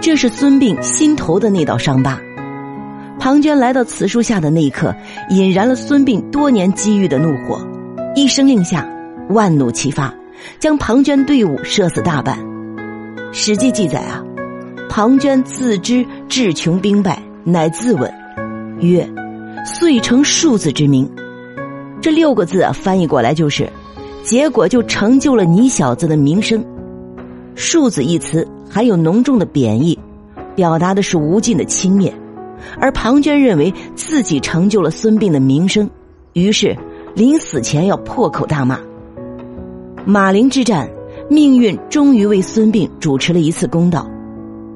[0.00, 2.18] 这是孙膑心头的那道伤疤。
[3.18, 4.94] 庞涓来到此树下的那一刻，
[5.28, 7.60] 引燃了孙膑多年积郁的怒火，
[8.14, 8.88] 一声令下，
[9.28, 10.14] 万弩齐发，
[10.58, 12.38] 将庞涓队伍射死大半。
[13.30, 14.24] 《史记》记载啊，
[14.88, 18.10] 庞涓自知志穷兵败，乃自刎，
[18.80, 19.06] 曰
[19.66, 21.08] ：“遂成庶子之名。”
[22.00, 23.68] 这六个字啊，翻译过来就是，
[24.24, 26.64] 结果就成就了你小子的名声。
[27.54, 29.98] 庶子一词还有浓重的贬义，
[30.54, 32.12] 表达的是无尽的轻蔑。
[32.78, 35.90] 而庞涓认为自己成就了孙膑的名声，
[36.34, 36.76] 于是
[37.14, 38.78] 临死前要破口大骂。
[40.04, 40.88] 马陵之战，
[41.28, 44.08] 命运终于为孙膑主持了一次公道。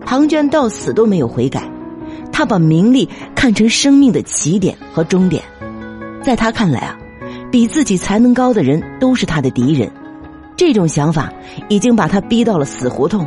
[0.01, 1.71] 庞涓到死都没有悔改，
[2.33, 5.43] 他把名利看成生命的起点和终点，
[6.23, 6.99] 在他看来啊，
[7.51, 9.91] 比自己才能高的人都是他的敌人。
[10.57, 11.33] 这种想法
[11.69, 13.27] 已经把他逼到了死胡同，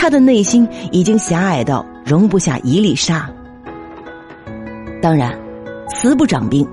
[0.00, 3.28] 他的内心已经狭隘到容不下一粒沙。
[5.02, 5.38] 当然，
[5.90, 6.66] 慈不长兵。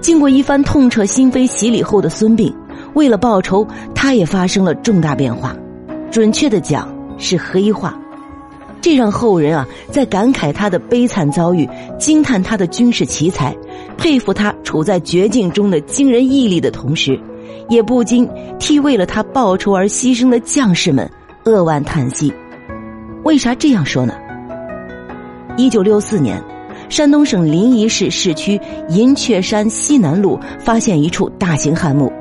[0.00, 2.54] 经过一番痛彻心扉洗礼后的孙膑，
[2.94, 5.56] 为了报仇，他也发生了重大变化。
[6.12, 6.88] 准确的讲，
[7.18, 7.98] 是黑化。
[8.80, 13.52] 这让后人啊，在感慨他的悲惨遭遇、惊叹他的军事奇才、
[13.98, 17.20] 佩服他处在绝境中的惊人毅力的同时，
[17.68, 18.28] 也不禁
[18.60, 21.10] 替为了他报仇而牺牲的将士们
[21.44, 22.32] 扼腕叹息。
[23.24, 24.14] 为啥这样说呢？
[25.56, 26.42] 一九六四年。
[26.88, 32.12] 山东省临沂市市区银雀山西南路发现一处大型汉墓，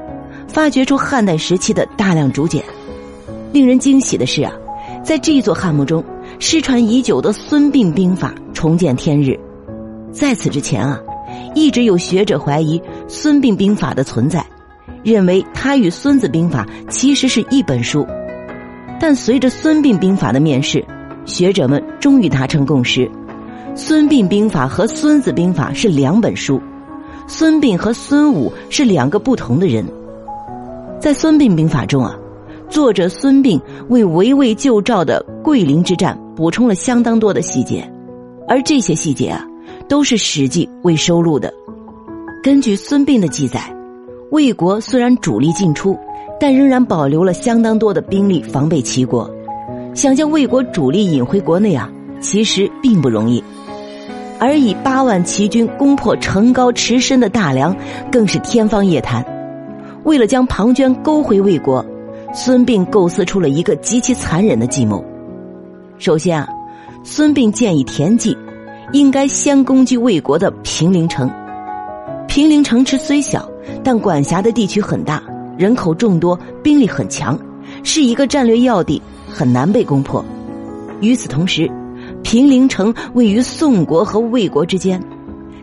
[0.48, 2.64] 发掘出汉代时期的大量竹简。
[3.52, 4.54] 令人惊喜的是啊，
[5.04, 6.02] 在这座汉墓中，
[6.40, 9.38] 失传已久的孙膑兵法重见天日。
[10.14, 10.98] 在此之前啊，
[11.54, 14.46] 一直有学者怀疑孙膑兵法的存在，
[15.04, 18.08] 认为他与孙子兵法其实是一本书。
[19.02, 20.86] 但随着孙膑兵法的面世，
[21.26, 23.10] 学者们终于达成共识。
[23.74, 26.62] 孙膑兵法和孙子兵法是两本书，
[27.28, 29.84] 孙膑和孙武是两个不同的人。
[31.00, 32.16] 在孙膑兵法中啊，
[32.70, 33.60] 作者孙膑
[33.90, 37.92] 为围魏救赵的桂林之战补充了相当多的细节，
[38.48, 39.44] 而这些细节啊，
[39.90, 41.52] 都是《史记》未收录的。
[42.44, 43.76] 根据孙膑的记载，
[44.30, 45.98] 魏国虽然主力进出，
[46.42, 49.30] 但仍然保留了相当多的兵力防备齐国。
[49.94, 51.88] 想将魏国主力引回国内啊，
[52.20, 53.44] 其实并不容易。
[54.40, 57.76] 而以八万齐军攻破城高池深的大梁，
[58.12, 59.24] 更是天方夜谭。
[60.04, 61.86] 为了将庞涓勾回魏国，
[62.34, 65.06] 孙膑构思出了一个极其残忍的计谋。
[66.00, 66.50] 首先啊，
[67.04, 68.36] 孙膑建议田忌
[68.94, 71.30] 应该先攻击魏国的平陵城。
[72.28, 73.48] 平陵城池虽小，
[73.84, 75.22] 但管辖的地区很大，
[75.58, 77.38] 人口众多，兵力很强，
[77.84, 80.24] 是一个战略要地，很难被攻破。
[81.02, 81.70] 与此同时，
[82.24, 85.02] 平陵城位于宋国和魏国之间，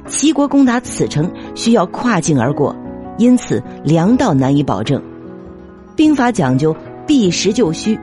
[0.06, 2.74] 齐国攻打此城需要跨境而过，
[3.18, 5.02] 因此粮道难以保证。
[5.96, 6.74] 兵法讲究
[7.06, 7.98] 避实就虚，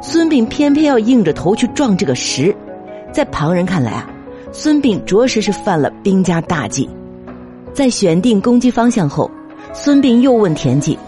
[0.00, 2.54] 孙膑偏偏要硬着头去撞这个实，
[3.12, 4.08] 在旁人看来啊，
[4.52, 6.88] 孙膑着实是犯了兵家大忌。
[7.72, 9.30] 在选定攻击方向后，
[9.72, 10.98] 孙膑又问田忌：“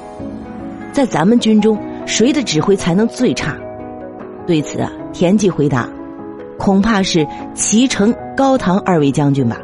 [0.92, 3.56] 在咱们军中，谁的指挥才能最差？”
[4.46, 5.88] 对此啊，田忌回答。
[6.58, 9.58] 恐怕是齐城、高唐二位将军吧。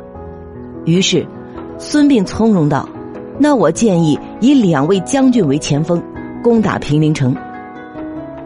[0.85, 1.25] 于是，
[1.79, 2.89] 孙膑从容道
[3.39, 6.03] ：“那我建议以两位将军为前锋，
[6.43, 7.37] 攻打平陵城。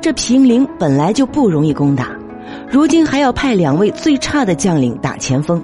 [0.03, 2.09] 这平陵本来就不容易攻打，
[2.69, 5.63] 如今还要派两位最差的将领打前锋，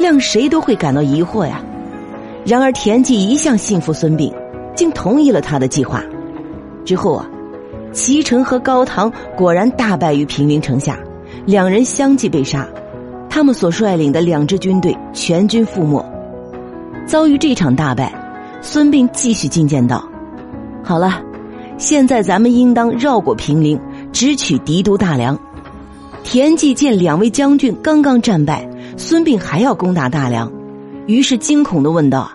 [0.00, 1.60] 让谁都会感到疑惑呀。”
[2.46, 4.32] 然而田忌一向信服孙膑，
[4.74, 6.02] 竟同意了他的计划。
[6.84, 7.28] 之后啊，
[7.92, 10.98] 齐城和高唐果然大败于平陵城下。
[11.44, 12.66] 两人相继被杀，
[13.28, 16.04] 他们所率领的两支军队全军覆没。
[17.06, 18.12] 遭遇这场大败，
[18.62, 20.04] 孙膑继续进谏道
[20.82, 21.22] ：“好了，
[21.78, 23.78] 现在咱们应当绕过平陵，
[24.12, 25.38] 直取敌都大梁。”
[26.24, 30.50] 田忌见两位将军刚刚战败，孙膑还要攻打大梁，
[31.06, 32.28] 于是惊恐的问道：“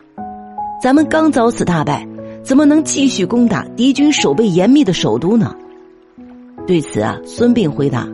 [0.82, 2.08] 咱们刚遭此大败，
[2.42, 5.54] 怎么能继续攻打敌军守备严密的首都呢？”
[6.66, 8.08] 对此啊，孙膑回答。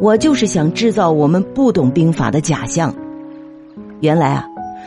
[0.00, 2.94] 我就是想制造我们不懂兵法的假象。
[4.00, 4.46] 原来啊，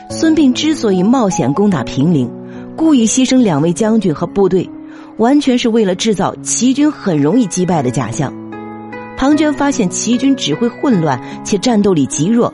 [0.09, 2.31] 孙膑之所以冒险攻打平陵，
[2.75, 4.69] 故意牺牲两位将军和部队，
[5.17, 8.33] 完全是为了制造齐军很容易击败的假象。
[9.17, 12.51] 庞涓发现齐军指挥混乱且战斗力极弱，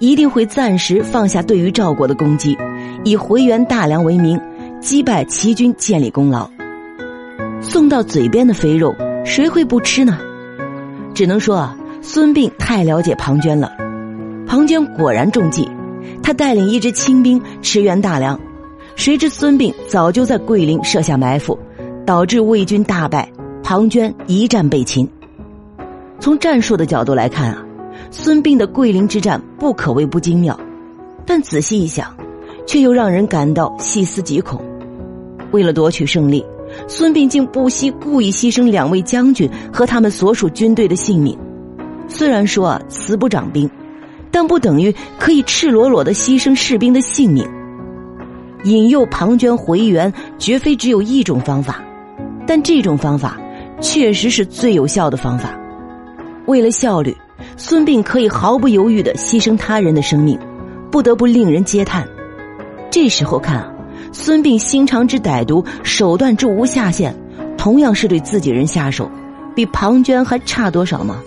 [0.00, 2.58] 一定会暂时放下对于赵国的攻击，
[3.04, 4.40] 以回援大梁为名，
[4.80, 6.50] 击败齐军建立功劳。
[7.60, 8.92] 送到嘴边的肥肉，
[9.24, 10.18] 谁会不吃呢？
[11.14, 11.76] 只能说啊。
[12.02, 13.70] 孙膑太了解庞涓了，
[14.46, 15.68] 庞涓果然中计，
[16.22, 18.40] 他带领一支清兵驰援大梁，
[18.96, 21.58] 谁知孙膑早就在桂林设下埋伏，
[22.06, 23.30] 导致魏军大败，
[23.62, 25.06] 庞涓一战被擒。
[26.20, 27.62] 从战术的角度来看啊，
[28.10, 30.58] 孙膑的桂林之战不可谓不精妙，
[31.26, 32.14] 但仔细一想，
[32.66, 34.60] 却又让人感到细思极恐。
[35.52, 36.44] 为了夺取胜利，
[36.86, 41.36] 孙膑竟不惜故意牺牲两位将军和他们所属军队的性命。
[42.08, 43.68] 虽然说啊，慈不掌兵，
[44.30, 47.46] 但不等于可以赤裸裸的牺牲士兵的性命。
[48.64, 51.82] 引诱庞涓回援，绝非只有一种方法，
[52.46, 53.40] 但这种方法
[53.80, 55.58] 确实是最有效的方法。
[56.46, 57.16] 为了效率，
[57.56, 60.38] 孙膑可以毫不犹豫的牺牲他人的生命，
[60.90, 62.06] 不得不令人嗟叹。
[62.90, 63.72] 这时候看啊。
[64.12, 67.14] 孙膑心肠之歹毒，手段之无下限，
[67.56, 69.08] 同样是对自己人下手，
[69.54, 71.22] 比庞涓还差多少吗？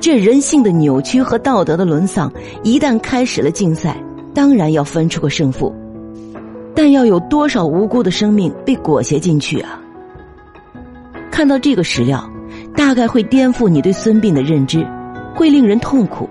[0.00, 2.32] 这人性的扭曲和道德的沦丧，
[2.64, 3.96] 一旦开始了竞赛，
[4.34, 5.72] 当然要分出个胜负。
[6.74, 9.80] 但要有多少无辜的生命被裹挟进去啊？
[11.30, 12.28] 看到这个史料，
[12.74, 14.84] 大概会颠覆你对孙膑的认知，
[15.36, 16.28] 会令人痛苦。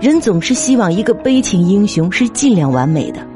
[0.00, 3.26] 人总是希望一个悲情英雄是尽量完美的。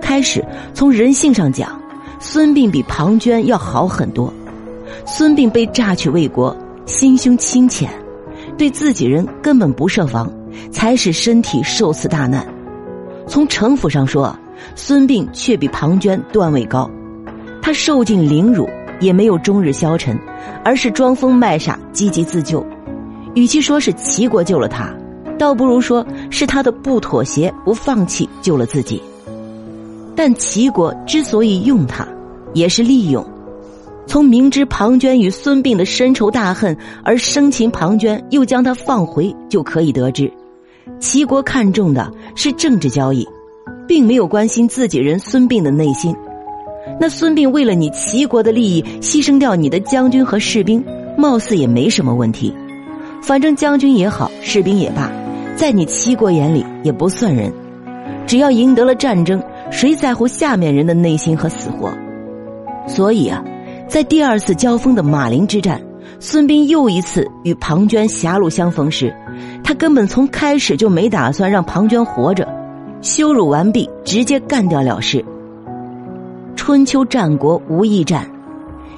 [0.00, 0.44] 开始
[0.74, 1.80] 从人性上讲，
[2.20, 4.32] 孙膑比庞涓要好很多。
[5.06, 6.54] 孙膑被榨取魏国，
[6.84, 7.90] 心胸清浅，
[8.56, 10.30] 对自己人根本不设防，
[10.70, 12.46] 才使身体受此大难。
[13.26, 14.34] 从城府上说，
[14.74, 16.90] 孙膑却比庞涓段位高。
[17.62, 18.68] 他受尽凌辱，
[19.00, 20.18] 也没有终日消沉，
[20.64, 22.64] 而是装疯卖傻，积极自救。
[23.38, 24.92] 与其说是齐国救了他，
[25.38, 29.00] 倒不如说是他的不妥协、不放弃救了自己。
[30.16, 32.04] 但齐国之所以用他，
[32.52, 33.24] 也是利用。
[34.08, 40.28] 从明知庞涓与孙膑的深仇大恨而生擒庞涓，又将他放回，就可以得知，
[40.98, 43.24] 齐国看重的是政治交易，
[43.86, 46.12] 并没有关心自己人孙膑的内心。
[46.98, 50.84] 那孙膑为了你齐国的利益，牺牲掉你的将军和士兵，
[51.16, 52.52] 貌似也没什么问题。
[53.22, 55.10] 反正将军也好，士兵也罢，
[55.56, 57.52] 在你齐国眼里也不算人。
[58.26, 59.42] 只要赢得了战争。
[59.70, 61.92] 谁在乎下面人的内心和死活？
[62.86, 63.44] 所以啊，
[63.86, 65.78] 在第二次交锋的马陵之战，
[66.18, 69.14] 孙膑又一次与庞涓狭路相逢时，
[69.62, 72.48] 他根本从开始就没打算让庞涓活着，
[73.02, 75.22] 羞辱完毕，直接干掉了事。
[76.56, 78.26] 春秋战国无义战，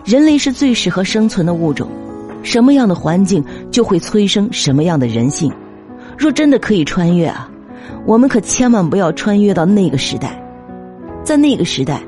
[0.04, 1.88] 人类是最适合生存的物种，
[2.44, 5.52] 什么样的环境就会催生什么样的人性。
[6.18, 7.50] 若真的可以穿越啊，
[8.04, 10.42] 我们可千万不要穿越到那个时代。
[11.22, 12.02] 在那个时代，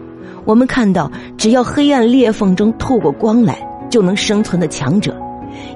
[0.44, 3.58] 我们看到只要黑暗裂缝中透过光来
[3.90, 5.16] 就能生存的强者，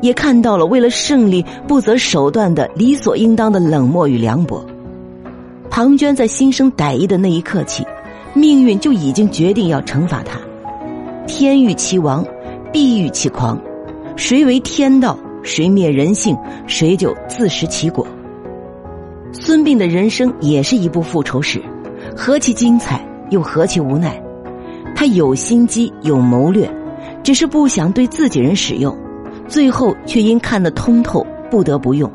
[0.00, 4.64] 也看到了为了胜利不择手段的理所应当的冷漠与凉薄。
[5.70, 7.84] 庞涓在心生歹意的那一刻起，
[8.34, 10.38] 命运就已经决定要惩罚他。
[11.26, 12.24] 天欲其亡，
[12.72, 13.60] 必欲其狂。
[14.16, 18.04] 谁为天道，谁灭人性，谁就自食其果。
[19.32, 21.62] 孙膑的人生也是一部复仇史，
[22.16, 23.00] 何其精彩！
[23.30, 24.20] 又何其无奈，
[24.94, 26.68] 他有心机有谋略，
[27.22, 28.96] 只是不想对自己人使用，
[29.46, 32.10] 最后却因看得通透不得不用。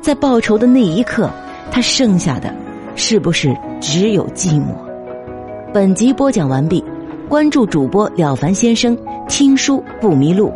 [0.00, 1.30] 在报仇的那一刻，
[1.70, 2.54] 他剩下的
[2.96, 4.74] 是不是只有寂寞？
[5.72, 6.84] 本集播讲完毕，
[7.28, 8.96] 关注主播了凡先生，
[9.28, 10.52] 听书不迷路。